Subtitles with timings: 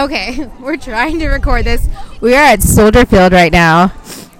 [0.00, 1.86] Okay, we're trying to record this.
[2.22, 3.92] We are at Soldier Field right now.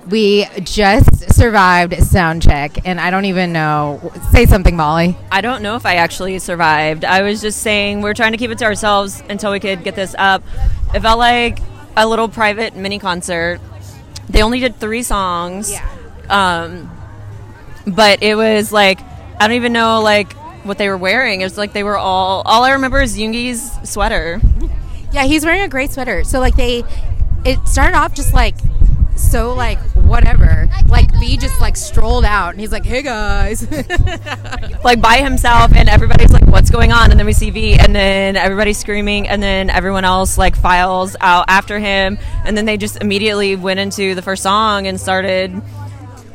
[0.09, 4.11] We just survived sound check, and I don't even know.
[4.33, 5.19] Say something, Molly.
[5.31, 7.04] I don't know if I actually survived.
[7.04, 9.95] I was just saying we're trying to keep it to ourselves until we could get
[9.95, 10.43] this up.
[10.95, 11.59] It felt like
[11.95, 13.61] a little private mini concert.
[14.30, 15.70] They only did three songs.
[15.70, 15.86] Yeah.
[16.30, 16.90] Um,
[17.86, 19.00] but it was like
[19.38, 20.32] I don't even know like
[20.64, 21.42] what they were wearing.
[21.42, 22.40] It was like they were all.
[22.46, 24.40] All I remember is Yoongi's sweater.
[25.12, 26.24] Yeah, he's wearing a great sweater.
[26.24, 26.84] So like they,
[27.45, 28.55] it started off just like
[29.16, 30.68] so like whatever.
[30.88, 33.66] Like V just like strolled out, and he's like, "Hey guys."
[34.84, 37.95] like by himself and everybody's like what's going on and then we see v and
[37.95, 42.77] then everybody's screaming and then everyone else like files out after him and then they
[42.79, 45.51] just immediately went into the first song and started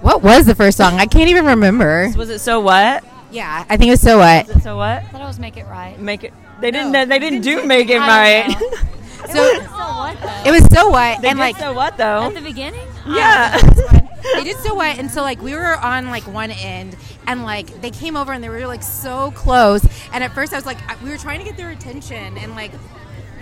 [0.01, 0.99] what was the first song?
[0.99, 2.11] I can't even remember.
[2.15, 4.47] was it so what Yeah, I think it was so what.
[4.61, 5.99] so what I thought it was Make It Right.
[5.99, 8.77] make it they didn't they didn't do make it right don't know.
[9.25, 10.43] So so what though?
[10.45, 12.87] it was so what, they and did like so what At though the beginning?
[13.07, 13.57] yeah
[14.35, 17.81] they did so what and so like we were on like one end and like
[17.81, 20.77] they came over and they were like so close and at first i was like
[20.89, 22.71] I- we were trying to get their attention and like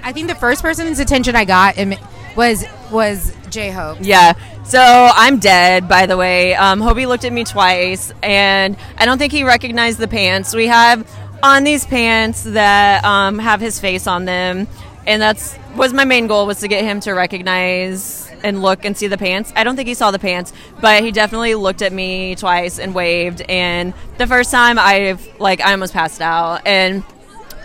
[0.03, 1.75] i think the first person's attention i got
[2.37, 4.33] was was j-hope Yeah.
[4.65, 6.55] So I'm dead, by the way.
[6.55, 10.55] Um, Hobi looked at me twice, and I don't think he recognized the pants.
[10.55, 11.05] We have
[11.43, 14.67] on these pants that um, have his face on them,
[15.05, 18.97] and that's was my main goal was to get him to recognize and look and
[18.97, 19.51] see the pants.
[19.55, 22.95] I don't think he saw the pants, but he definitely looked at me twice and
[22.95, 23.41] waved.
[23.41, 27.03] And the first time, I like I almost passed out, and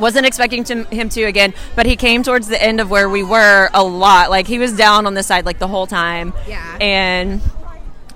[0.01, 3.23] wasn't expecting to, him to again, but he came towards the end of where we
[3.23, 4.31] were a lot.
[4.31, 6.33] Like he was down on the side like the whole time.
[6.47, 6.79] Yeah.
[6.81, 7.41] And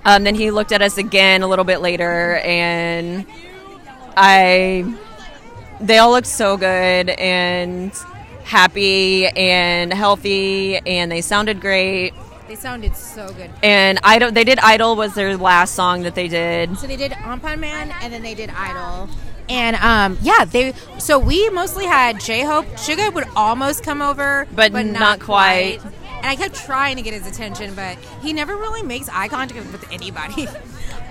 [0.05, 3.25] um, then he looked at us again a little bit later, and
[4.17, 4.93] I.
[5.83, 7.91] They all looked so good and
[8.45, 12.13] happy and healthy, and they sounded great.
[12.47, 16.27] they sounded so good And Idol, they did Idol was their last song that they
[16.27, 16.77] did.
[16.77, 19.09] so they did Anpanman and then they did Idol.
[19.49, 22.65] And um, yeah, they so we mostly had J Hope.
[22.75, 25.79] Suga would almost come over, But not quite.
[25.83, 29.69] And I kept trying to get his attention, but he never really makes eye contact
[29.73, 30.47] with anybody.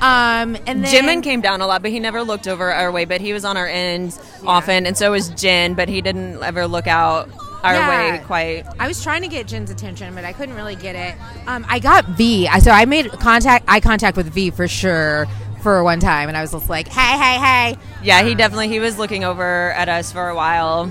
[0.02, 3.04] um, and then Jimin came down a lot, but he never looked over our way.
[3.04, 5.74] But he was on our end often, and so was Jin.
[5.74, 7.28] But he didn't ever look out
[7.62, 7.88] our Yeah.
[8.12, 8.64] way quite.
[8.80, 11.14] I was trying to get Jin's attention, but I couldn't really get it.
[11.46, 15.28] Um, I got V, so I made contact, eye contact with V for sure
[15.62, 18.80] for one time, and I was just like, "Hey, hey, hey!" Yeah, he definitely he
[18.80, 20.90] was looking over at us for a while,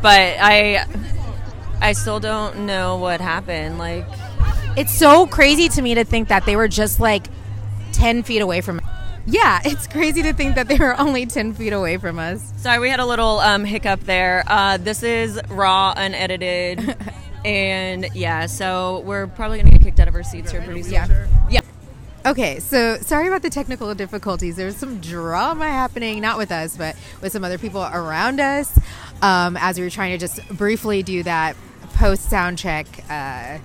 [0.00, 0.86] but I
[1.82, 3.78] I still don't know what happened.
[3.78, 4.06] Like,
[4.76, 7.26] It's so crazy to me to think that they were just like
[8.00, 8.80] ten feet away from.
[9.26, 12.52] Yeah, it's crazy to think that they were only ten feet away from us.
[12.56, 14.42] sorry, we had a little um, hiccup there.
[14.46, 16.96] Uh, this is raw, unedited,
[17.44, 20.92] and yeah, so we're probably gonna get kicked out of our seats here pretty soon.
[20.94, 21.26] Yeah.
[21.50, 21.60] yeah.
[22.24, 24.56] Okay, so sorry about the technical difficulties.
[24.56, 28.76] There's some drama happening, not with us, but with some other people around us,
[29.20, 31.56] um, as we were trying to just briefly do that
[31.94, 33.58] post sound check uh,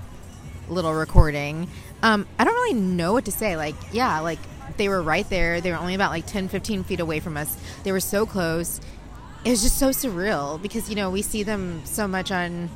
[0.67, 1.69] little recording.
[2.05, 3.57] Um, I don't really know what to say.
[3.57, 4.39] Like, yeah, like
[4.77, 5.59] they were right there.
[5.59, 7.57] They were only about like 10, 15 feet away from us.
[7.83, 8.79] They were so close.
[9.43, 12.69] It was just so surreal because, you know, we see them so much on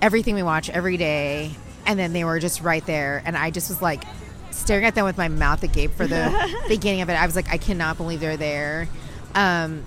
[0.00, 1.52] everything we watch every day
[1.86, 4.02] and then they were just right there and i just was like
[4.50, 7.48] staring at them with my mouth agape for the beginning of it i was like
[7.50, 8.88] i cannot believe they're there
[9.34, 9.82] um,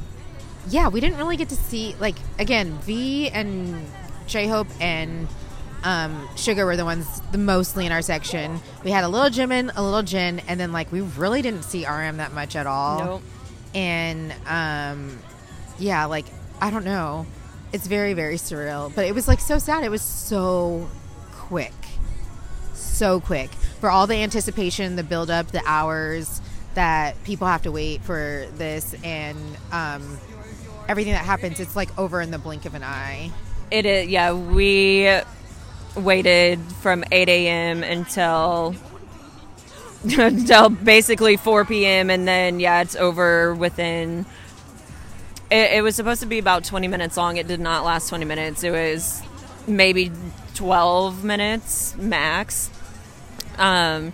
[0.69, 3.85] yeah we didn't really get to see like again v and
[4.25, 5.27] j-hope and
[5.85, 9.71] um, Suga were the ones the mostly in our section we had a little jimin
[9.75, 12.99] a little jin and then like we really didn't see rm that much at all
[13.05, 13.21] Nope.
[13.73, 15.17] and um,
[15.79, 16.25] yeah, like
[16.61, 17.25] I don't know,
[17.73, 18.93] it's very very surreal.
[18.95, 19.83] But it was like so sad.
[19.83, 20.87] It was so
[21.33, 21.73] quick,
[22.73, 23.49] so quick
[23.81, 26.41] for all the anticipation, the build up, the hours
[26.75, 29.37] that people have to wait for this, and
[29.71, 30.17] um,
[30.87, 31.59] everything that happens.
[31.59, 33.31] It's like over in the blink of an eye.
[33.71, 34.31] It is, yeah.
[34.33, 35.09] We
[35.95, 37.83] waited from 8 a.m.
[37.83, 38.75] until
[40.17, 42.09] until basically 4 p.m.
[42.09, 44.25] and then yeah, it's over within.
[45.49, 47.37] It, it was supposed to be about 20 minutes long.
[47.37, 48.63] It did not last 20 minutes.
[48.63, 49.21] It was
[49.67, 50.11] maybe
[50.55, 52.69] 12 minutes max.
[53.57, 54.13] Um,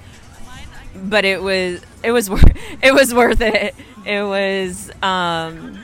[0.95, 2.29] but it was it was
[2.81, 3.75] it was worth it.
[4.05, 5.79] It was um,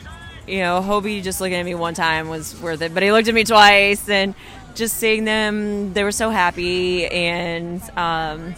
[0.47, 3.27] you know, Hobi just looking at me one time was worth it, but he looked
[3.27, 4.33] at me twice and
[4.77, 8.55] just seeing them, they were so happy and um,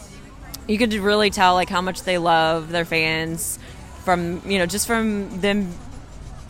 [0.67, 3.57] you could really tell like how much they love their fans
[4.03, 5.73] from you know just from them.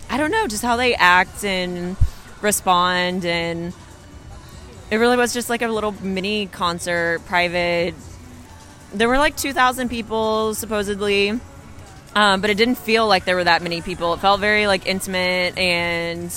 [0.09, 1.95] I don't know, just how they act and
[2.41, 3.73] respond and
[4.89, 7.93] it really was just like a little mini concert, private.
[8.91, 11.39] There were like 2,000 people supposedly,
[12.15, 14.15] um, but it didn't feel like there were that many people.
[14.15, 16.31] It felt very like intimate and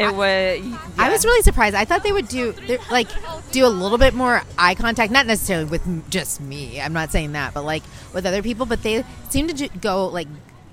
[0.00, 0.78] it was.
[0.98, 1.74] I was really surprised.
[1.76, 2.54] I thought they would do
[2.90, 3.08] like
[3.52, 6.80] do a little bit more eye contact, not necessarily with just me.
[6.80, 7.82] I'm not saying that, but like
[8.14, 8.66] with other people.
[8.66, 10.28] But they seem to go like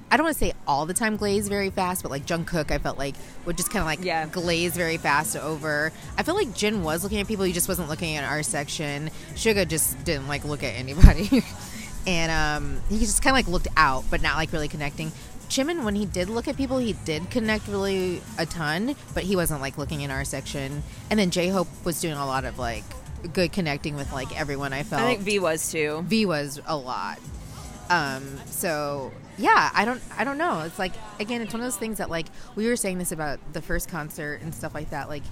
[0.09, 2.77] I don't want to say all the time glaze very fast, but like Jungkook, I
[2.77, 3.15] felt like
[3.45, 4.25] would just kind of like Yeah.
[4.27, 5.91] glaze very fast over.
[6.18, 7.44] I feel like Jin was looking at people.
[7.44, 9.09] He just wasn't looking at our section.
[9.35, 11.44] Suga just didn't like look at anybody,
[12.07, 15.12] and um, he just kind of like looked out, but not like really connecting.
[15.49, 19.35] Jimin, when he did look at people, he did connect really a ton, but he
[19.35, 20.83] wasn't like looking in our section.
[21.09, 22.83] And then J Hope was doing a lot of like
[23.33, 24.73] good connecting with like everyone.
[24.73, 26.03] I felt I think V was too.
[26.05, 27.19] V was a lot.
[27.89, 30.61] Um, so yeah, I don't, I don't know.
[30.61, 33.39] It's like again, it's one of those things that like we were saying this about
[33.53, 35.09] the first concert and stuff like that.
[35.09, 35.23] Like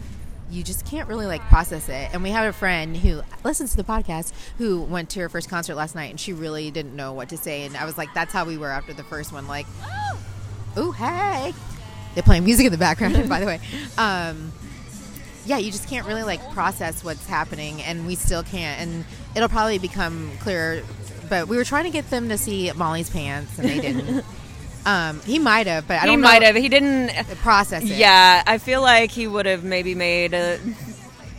[0.49, 2.09] you just can't really like process it.
[2.13, 5.49] And we have a friend who listens to the podcast who went to her first
[5.49, 7.63] concert last night, and she really didn't know what to say.
[7.63, 9.47] And I was like, that's how we were after the first one.
[9.47, 9.65] Like,
[10.77, 11.53] oh hey,
[12.13, 13.29] they're playing music in the background.
[13.29, 13.59] by the way.
[13.97, 14.51] Um,
[15.45, 18.81] yeah, you just can't really like process what's happening, and we still can't.
[18.81, 19.05] And
[19.35, 20.81] it'll probably become clearer.
[21.29, 24.25] But we were trying to get them to see Molly's pants, and they didn't.
[24.85, 26.27] um, he might have, but I He don't know.
[26.27, 26.55] He might have.
[26.55, 27.09] He didn't.
[27.37, 27.89] process it.
[27.89, 30.59] Yeah, I feel like he would have maybe made a,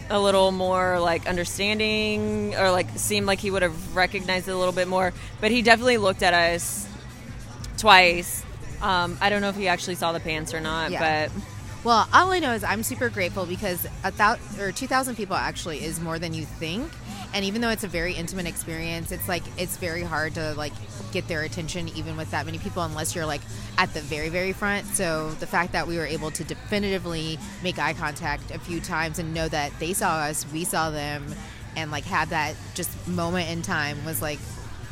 [0.09, 4.56] a little more like understanding or like seemed like he would have recognized it a
[4.56, 5.12] little bit more.
[5.41, 6.87] But he definitely looked at us
[7.77, 8.44] twice.
[8.82, 11.28] Um, I don't know if he actually saw the pants or not, Yeah.
[11.28, 11.43] but
[11.84, 15.37] Well, all I know is I'm super grateful because a thousand or two thousand people
[15.37, 16.90] actually is more than you think.
[17.34, 20.73] And even though it's a very intimate experience, it's like it's very hard to like
[21.12, 23.40] get their attention even with that many people unless you're like
[23.78, 24.87] at the very very front.
[24.87, 29.19] So the fact that we were able to definitively make eye contact a few times
[29.19, 31.25] and know that they saw us, we saw them,
[31.76, 34.38] and like had that just moment in time was like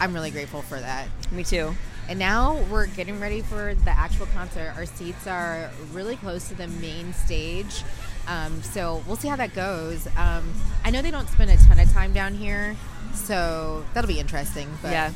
[0.01, 1.09] I'm really grateful for that.
[1.33, 1.75] me too.
[2.09, 4.73] And now we're getting ready for the actual concert.
[4.77, 7.83] Our seats are really close to the main stage.
[8.27, 10.07] Um, so we'll see how that goes.
[10.17, 10.53] Um,
[10.85, 12.77] I know they don't spend a ton of time down here,
[13.15, 14.69] so that'll be interesting.
[14.83, 15.13] But yeah.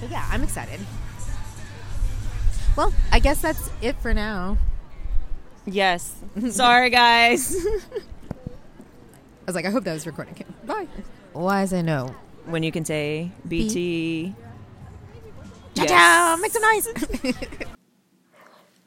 [0.00, 0.80] but yeah, I'm excited.
[2.76, 4.58] Well, I guess that's it for now.
[5.64, 6.14] Yes.
[6.50, 7.54] Sorry, guys.
[8.32, 10.44] I was like, I hope that was recording.
[10.66, 10.88] Bye.
[11.32, 12.14] Why is I know?
[12.46, 14.28] when you can say BT.
[14.28, 14.43] Ciao,
[15.74, 15.90] Yes.
[15.90, 16.36] ciao.
[16.36, 17.34] Make some noise.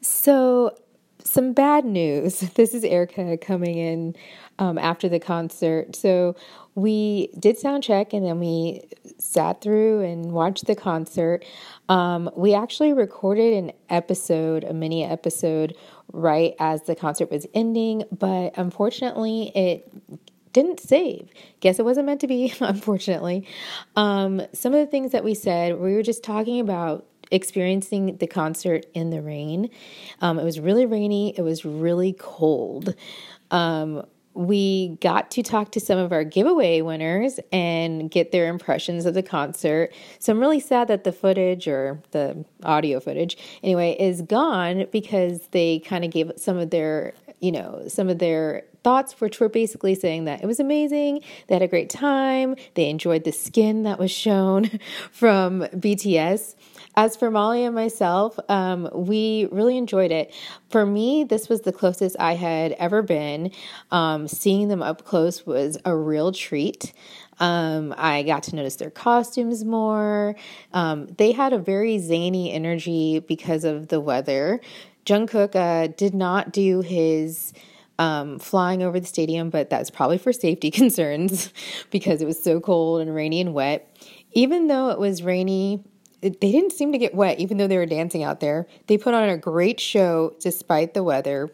[0.00, 0.76] so,
[1.22, 2.40] some bad news.
[2.54, 4.16] This is Erica coming in
[4.58, 5.94] um, after the concert.
[5.94, 6.34] So,
[6.74, 8.82] we did sound check and then we
[9.18, 11.44] sat through and watched the concert.
[11.88, 15.76] Um, we actually recorded an episode, a mini episode,
[16.12, 19.90] right as the concert was ending, but unfortunately, it
[20.52, 21.30] didn't save.
[21.60, 23.46] Guess it wasn't meant to be, unfortunately.
[23.96, 28.26] Um, some of the things that we said, we were just talking about experiencing the
[28.26, 29.70] concert in the rain.
[30.20, 32.94] Um, it was really rainy, it was really cold.
[33.50, 34.04] Um,
[34.38, 39.14] we got to talk to some of our giveaway winners and get their impressions of
[39.14, 39.92] the concert.
[40.20, 45.48] So I'm really sad that the footage or the audio footage, anyway, is gone because
[45.50, 49.48] they kind of gave some of their, you know, some of their thoughts, which were
[49.48, 53.82] basically saying that it was amazing, they had a great time, they enjoyed the skin
[53.82, 54.78] that was shown
[55.12, 56.54] from BTS.
[56.94, 60.34] As for Molly and myself, um, we really enjoyed it.
[60.68, 63.52] For me, this was the closest I had ever been.
[63.92, 66.92] Um, seeing them up close was a real treat.
[67.40, 70.34] Um, I got to notice their costumes more.
[70.72, 74.60] Um, they had a very zany energy because of the weather.
[75.08, 77.54] Jungkook uh, did not do his
[77.98, 81.52] um, flying over the stadium, but that's probably for safety concerns
[81.90, 83.96] because it was so cold and rainy and wet.
[84.32, 85.82] Even though it was rainy,
[86.20, 88.66] they didn't seem to get wet, even though they were dancing out there.
[88.86, 91.50] They put on a great show despite the weather.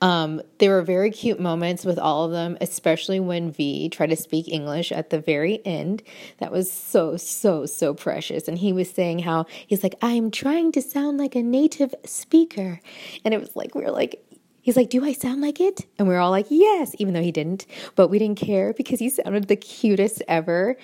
[0.00, 4.16] Um, there were very cute moments with all of them, especially when V tried to
[4.16, 6.02] speak English at the very end.
[6.38, 8.48] That was so, so, so precious.
[8.48, 11.94] And he was saying how he's like, I am trying to sound like a native
[12.04, 12.80] speaker.
[13.24, 14.22] And it was like, we were like,
[14.62, 15.86] He's like, Do I sound like it?
[15.98, 17.66] And we are all like, Yes, even though he didn't.
[17.96, 20.76] But we didn't care because he sounded the cutest ever.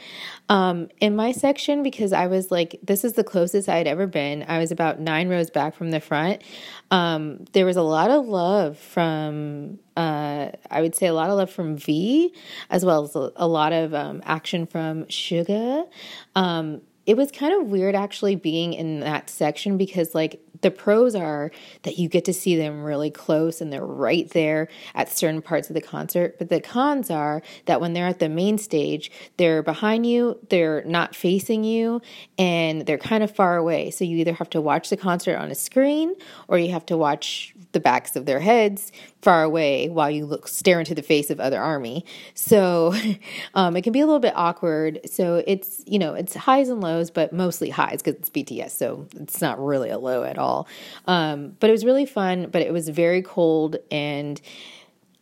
[0.49, 4.07] Um, in my section, because I was like, This is the closest I had ever
[4.07, 4.45] been.
[4.49, 6.43] I was about nine rows back from the front.
[6.91, 11.37] Um, there was a lot of love from, uh, I would say, a lot of
[11.37, 12.33] love from V,
[12.71, 15.87] as well as a, lot of um, action from Suga.
[16.35, 21.15] Um, it was kind of weird actually being in that section because like the pros
[21.15, 21.51] are
[21.83, 25.69] that you get to see them really close and they're right there at certain parts
[25.71, 26.39] of the concert.
[26.39, 30.85] But the cons are that when they're at the main stage, they're behind you, they're
[30.85, 32.01] not facing you,
[32.39, 33.91] and they're kind of far away.
[33.91, 36.15] So you either have to watch the concert on a screen
[36.49, 38.91] or you have to watch the backs of their heads
[39.21, 42.07] far away while you look stare into the face of other army.
[42.33, 42.95] So
[43.55, 45.01] um, it can be a little bit awkward.
[45.05, 49.07] So it's you know it's highs and lows, but mostly highs because it's BTS, so
[49.17, 50.67] it's not really a low at all.
[51.07, 52.49] Um, but it was really fun.
[52.51, 54.41] But it was very cold and.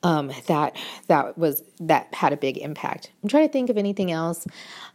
[0.04, 3.10] Um, that that was that had a big impact.
[3.22, 4.46] I'm trying to think of anything else.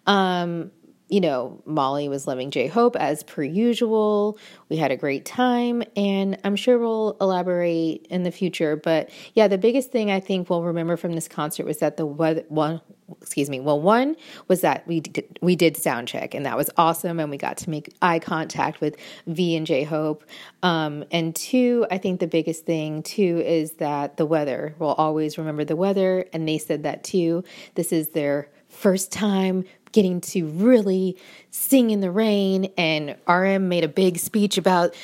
[0.05, 0.69] Um,
[1.09, 4.37] you know, Molly was loving J Hope as per usual.
[4.69, 8.75] We had a great time, and I'm sure we'll elaborate in the future.
[8.75, 12.05] But yeah, the biggest thing I think we'll remember from this concert was that the
[12.05, 12.79] weather, one,
[13.21, 14.15] excuse me, well, one
[14.47, 17.57] was that we did, we did sound check, and that was awesome, and we got
[17.57, 20.23] to make eye contact with V and J Hope.
[20.61, 24.75] Um, and two, I think the biggest thing too is that the weather.
[24.77, 27.43] We'll always remember the weather, and they said that too.
[27.73, 31.17] This is their first time getting to really
[31.51, 32.71] sing in the rain.
[32.77, 34.95] And RM made a big speech about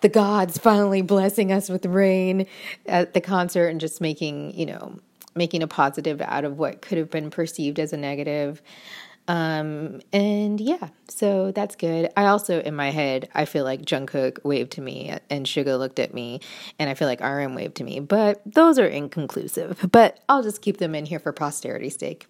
[0.00, 2.46] the gods finally blessing us with rain
[2.86, 4.98] at the concert and just making, you know,
[5.34, 8.62] making a positive out of what could have been perceived as a negative.
[9.28, 12.10] Um, and yeah, so that's good.
[12.16, 15.98] I also, in my head, I feel like Jungkook waved to me and Suga looked
[15.98, 16.40] at me,
[16.78, 19.86] and I feel like RM waved to me, but those are inconclusive.
[19.92, 22.26] But I'll just keep them in here for posterity's sake.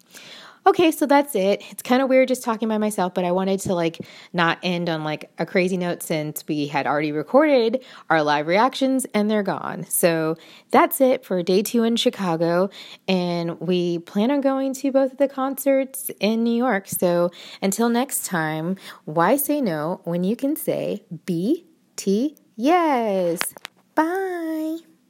[0.68, 1.62] Okay, so that's it.
[1.70, 4.00] It's kind of weird just talking by myself, but I wanted to like
[4.34, 9.06] not end on like a crazy note since we had already recorded our live reactions
[9.14, 9.86] and they're gone.
[9.88, 10.36] So
[10.70, 12.68] that's it for day two in Chicago.
[13.08, 16.86] And we plan on going to both of the concerts in New York.
[16.86, 17.30] So
[17.62, 21.64] until next time, why say no when you can say B
[21.96, 23.54] T yes?
[23.94, 24.80] Bye.